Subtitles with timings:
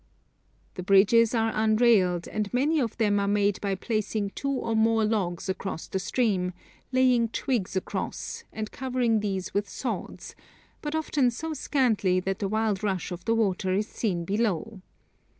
[0.73, 5.05] The bridges are unrailed, and many of them are made by placing two or more
[5.05, 6.53] logs across the stream,
[6.91, 10.35] laying twigs across, and covering these with sods,
[10.81, 14.81] but often so scantily that the wild rush of the water is seen below.